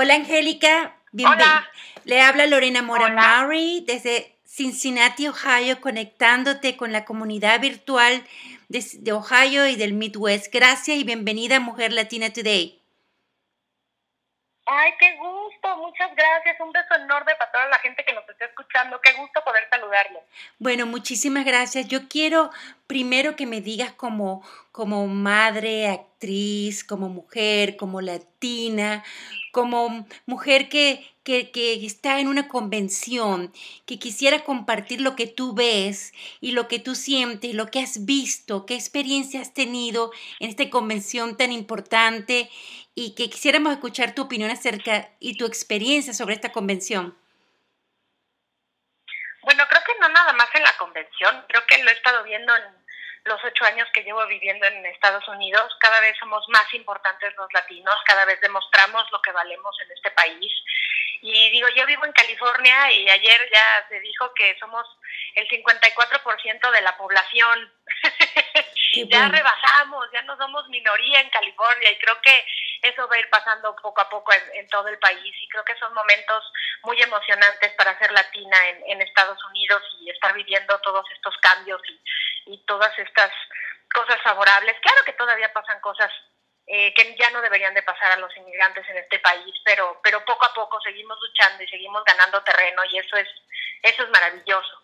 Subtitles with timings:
[0.00, 1.68] Hola Angélica, bienvenida.
[2.04, 8.24] Le habla Lorena Mora Murray desde Cincinnati, Ohio, conectándote con la comunidad virtual
[8.68, 10.54] de, Ohio y del Midwest.
[10.54, 12.80] Gracias y bienvenida a Mujer Latina Today.
[14.66, 16.60] Ay, qué gusto, muchas gracias.
[16.60, 19.00] Un beso enorme para toda la gente que nos está escuchando.
[19.00, 20.22] Qué gusto poder saludarlo.
[20.60, 21.88] Bueno, muchísimas gracias.
[21.88, 22.52] Yo quiero
[22.88, 24.42] primero que me digas como,
[24.72, 29.04] como madre, actriz, como mujer, como latina,
[29.52, 31.50] como mujer que, que,
[31.84, 33.52] está en una convención,
[33.86, 38.06] que quisiera compartir lo que tú ves y lo que tú sientes, lo que has
[38.06, 40.10] visto, qué experiencia has tenido
[40.40, 42.50] en esta convención tan importante
[42.94, 47.16] y que quisiéramos escuchar tu opinión acerca y tu experiencia sobre esta convención.
[49.42, 52.54] Bueno, creo que no nada más en la convención, creo que lo he estado viendo
[52.54, 52.77] en
[53.28, 57.52] los ocho años que llevo viviendo en Estados Unidos, cada vez somos más importantes los
[57.52, 60.52] latinos, cada vez demostramos lo que valemos en este país.
[61.20, 64.86] Y digo, yo vivo en California y ayer ya se dijo que somos
[65.34, 67.72] el 54% de la población.
[69.10, 72.44] ya rebasamos, ya no somos minoría en California y creo que
[72.82, 75.76] eso va a ir pasando poco a poco en, todo el país y creo que
[75.76, 76.44] son momentos
[76.82, 82.00] muy emocionantes para ser latina en, Estados Unidos y estar viviendo todos estos cambios y,
[82.48, 83.30] y todas estas
[83.92, 84.76] cosas favorables.
[84.80, 86.10] Claro que todavía pasan cosas
[86.66, 90.24] eh, que ya no deberían de pasar a los inmigrantes en este país, pero, pero
[90.24, 93.28] poco a poco seguimos luchando y seguimos ganando terreno y eso es,
[93.82, 94.82] eso es maravilloso.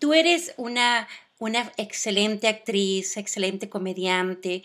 [0.00, 1.06] Tú eres una,
[1.38, 4.62] una excelente actriz, excelente comediante,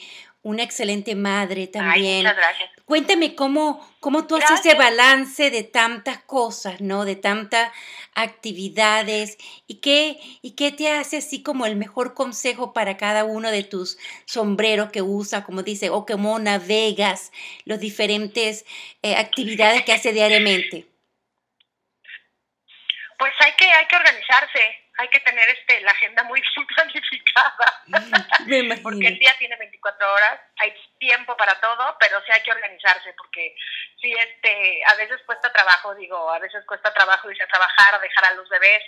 [0.47, 2.19] una excelente madre también.
[2.19, 2.69] muchas gracias.
[2.85, 7.03] Cuéntame cómo, cómo tú haces ese balance de tantas cosas, ¿no?
[7.03, 7.69] De tantas
[8.15, 9.37] actividades
[9.67, 13.63] y qué, y qué te hace así como el mejor consejo para cada uno de
[13.63, 17.33] tus sombreros que usa, como dice, o cómo navegas
[17.65, 18.65] las diferentes
[19.01, 20.87] eh, actividades que hace diariamente.
[23.47, 27.83] Hay que, hay que organizarse, hay que tener este la agenda muy bien planificada.
[27.85, 32.51] Mm, porque el día tiene 24 horas, hay tiempo para todo, pero sí hay que
[32.51, 33.55] organizarse porque
[34.01, 38.25] sí este a veces cuesta trabajo, digo, a veces cuesta trabajo irse a trabajar, dejar
[38.25, 38.83] a los bebés,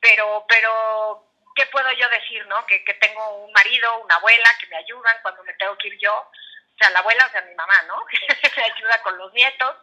[0.00, 2.64] pero pero ¿qué puedo yo decir, no?
[2.64, 5.98] Que, que tengo un marido, una abuela que me ayudan cuando me tengo que ir
[5.98, 8.02] yo, o sea, la abuela, o sea, mi mamá, ¿no?
[8.08, 9.76] Que me ayuda con los nietos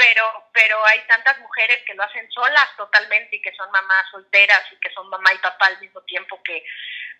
[0.00, 4.62] pero, pero hay tantas mujeres que lo hacen solas totalmente y que son mamás solteras
[4.72, 6.64] y que son mamá y papá al mismo tiempo que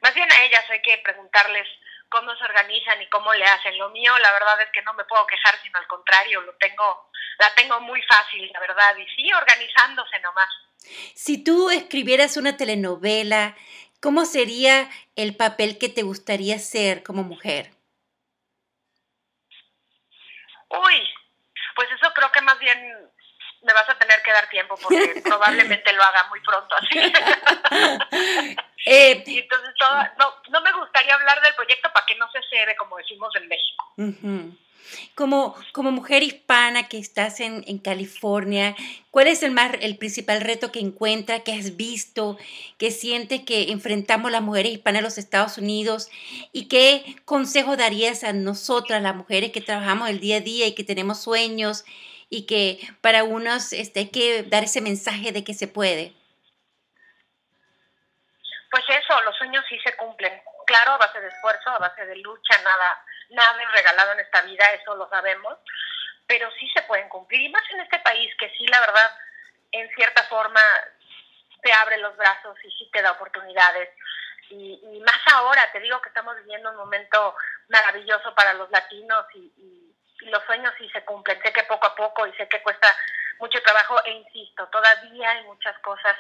[0.00, 1.68] más bien a ellas hay que preguntarles
[2.08, 3.76] cómo se organizan y cómo le hacen.
[3.76, 7.10] Lo mío, la verdad es que no me puedo quejar, sino al contrario, lo tengo,
[7.38, 10.48] la tengo muy fácil, la verdad, y sí, organizándose nomás.
[11.14, 13.56] Si tú escribieras una telenovela,
[14.00, 17.70] ¿cómo sería el papel que te gustaría ser como mujer?
[20.70, 21.08] Uy,
[21.80, 22.78] pues eso creo que más bien
[23.62, 26.98] me vas a tener que dar tiempo porque probablemente lo haga muy pronto así.
[28.84, 29.74] eh, y entonces
[30.18, 33.48] no, no me gustaría hablar del proyecto para que no se cede, como decimos en
[33.48, 33.94] México.
[35.20, 38.74] Como, como mujer hispana que estás en, en, California,
[39.10, 42.38] ¿cuál es el, más, el principal reto que encuentras, que has visto,
[42.78, 46.08] que sientes que enfrentamos las mujeres hispanas en los Estados Unidos?
[46.54, 50.74] ¿Y qué consejo darías a nosotras, las mujeres que trabajamos el día a día y
[50.74, 51.84] que tenemos sueños
[52.30, 56.14] y que para unos este, hay que dar ese mensaje de que se puede?
[58.70, 60.32] Pues eso, los sueños sí se cumplen.
[60.66, 64.42] Claro, a base de esfuerzo, a base de lucha, nada, nada es regalado en esta
[64.42, 65.58] vida, eso lo sabemos,
[66.26, 67.40] pero sí se pueden cumplir.
[67.42, 69.16] Y más en este país que sí, la verdad,
[69.72, 70.60] en cierta forma
[71.62, 73.90] te abre los brazos y sí te da oportunidades.
[74.48, 77.36] Y, más ahora, te digo que estamos viviendo un momento
[77.68, 79.90] maravilloso para los latinos y, y
[80.20, 81.40] y los sueños sí se cumplen.
[81.42, 82.94] Sé que poco a poco y sé que cuesta
[83.38, 86.16] mucho trabajo e insisto, todavía hay muchas cosas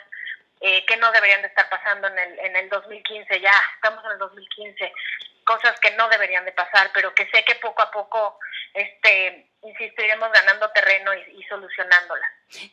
[0.60, 4.12] eh, que no deberían de estar pasando en el, en el 2015, ya estamos en
[4.12, 4.92] el 2015,
[5.44, 8.38] cosas que no deberían de pasar, pero que sé que poco a poco,
[8.74, 12.26] este, insistiremos ganando terreno y, y solucionándola.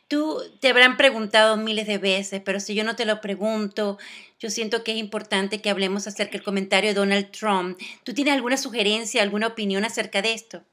[0.08, 3.98] Tú te habrán preguntado miles de veces, pero si yo no te lo pregunto,
[4.38, 7.78] yo siento que es importante que hablemos acerca del comentario de Donald Trump.
[8.04, 10.64] ¿Tú tienes alguna sugerencia, alguna opinión acerca de esto?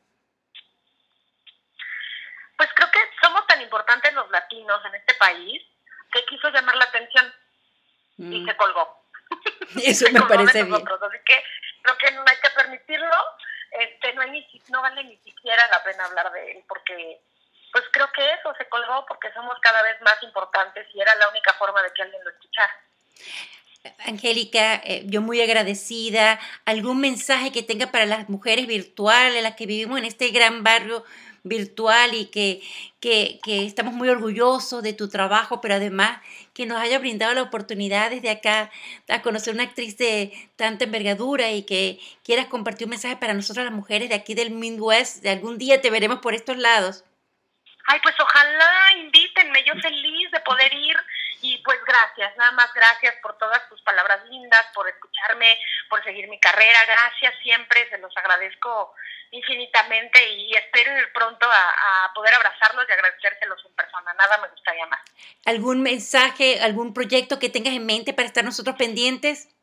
[2.57, 5.61] pues creo que somos tan importantes los latinos en este país
[6.11, 7.33] que quiso llamar la atención
[8.17, 8.45] y mm.
[8.45, 9.05] se colgó.
[9.83, 10.75] Eso me parece bien.
[10.75, 11.43] Así que
[11.85, 13.15] creo que no hay que permitirlo,
[13.71, 17.21] este, no, hay ni, no vale ni siquiera la pena hablar de él porque
[17.71, 21.29] pues creo que eso se colgó porque somos cada vez más importantes y era la
[21.29, 22.73] única forma de que alguien lo escuchara.
[24.05, 26.39] Angélica, eh, yo muy agradecida.
[26.65, 31.03] ¿Algún mensaje que tenga para las mujeres virtuales, las que vivimos en este gran barrio
[31.45, 32.61] virtual y que,
[32.99, 36.19] que, que, estamos muy orgullosos de tu trabajo, pero además
[36.53, 38.71] que nos haya brindado la oportunidad desde acá
[39.07, 43.63] a conocer una actriz de tanta envergadura y que quieras compartir un mensaje para nosotros
[43.63, 45.21] las mujeres de aquí del Midwest.
[45.21, 47.03] De algún día te veremos por estos lados.
[47.87, 50.97] Ay, pues ojalá invítenme, yo feliz de poder ir
[51.45, 55.59] y pues gracias, nada más gracias por todas tus palabras lindas, por escucharme,
[55.89, 58.93] por seguir mi carrera, gracias siempre, se los agradezco
[59.31, 64.47] infinitamente y espero ir pronto a, a poder abrazarlos y agradecérselos en persona, nada me
[64.47, 65.01] gustaría más.
[65.45, 69.55] ¿Algún mensaje, algún proyecto que tengas en mente para estar nosotros pendientes?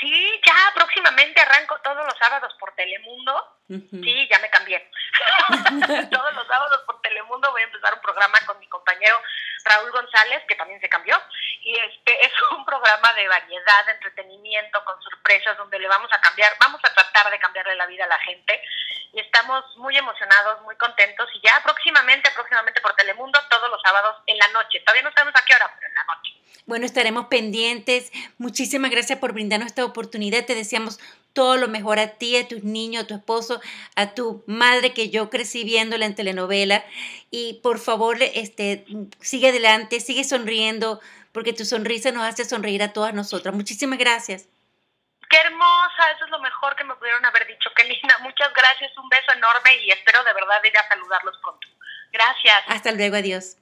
[0.00, 3.58] Sí, ya próximamente arranco todos los sábados por Telemundo.
[3.68, 4.78] Sí, ya me cambié.
[6.10, 9.16] todos los sábados por Telemundo voy a empezar un programa con mi compañero
[9.64, 11.16] Raúl González, que también se cambió.
[11.62, 16.20] Y este es un programa de variedad, de entretenimiento, con sorpresas, donde le vamos a
[16.20, 18.60] cambiar, vamos a tratar de cambiarle la vida a la gente.
[19.12, 21.28] Y estamos muy emocionados, muy contentos.
[21.34, 24.80] Y ya próximamente, próximamente por Telemundo, todos los sábados en la noche.
[24.80, 26.32] Todavía no sabemos a qué hora, pero en la noche.
[26.66, 28.12] Bueno, estaremos pendientes.
[28.38, 30.46] Muchísimas gracias por brindarnos esta oportunidad.
[30.46, 31.00] Te deseamos
[31.32, 33.60] todo lo mejor a ti, a tus niños, a tu esposo,
[33.96, 36.84] a tu madre que yo crecí viéndola en telenovela.
[37.30, 38.84] Y por favor, este,
[39.20, 41.00] sigue adelante, sigue sonriendo,
[41.32, 43.54] porque tu sonrisa nos hace sonreír a todas nosotras.
[43.54, 44.48] Muchísimas gracias.
[45.28, 47.70] Qué hermosa, eso es lo mejor que me pudieron haber dicho.
[47.74, 48.18] Qué linda.
[48.20, 51.68] Muchas gracias, un beso enorme y espero de verdad ir a saludarlos pronto.
[52.12, 52.62] Gracias.
[52.66, 53.56] Hasta luego, adiós.